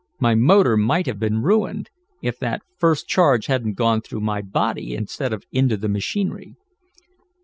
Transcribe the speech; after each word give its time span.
My 0.19 0.33
motor 0.33 0.77
might 0.77 1.05
have 1.05 1.19
been 1.19 1.43
ruined, 1.43 1.91
if 2.23 2.39
that 2.39 2.63
first 2.75 3.07
charge 3.07 3.45
hadn't 3.45 3.75
gone 3.75 4.01
through 4.01 4.21
my 4.21 4.41
body 4.41 4.95
instead 4.95 5.31
of 5.31 5.43
into 5.51 5.77
the 5.77 5.89
machinery." 5.89 6.55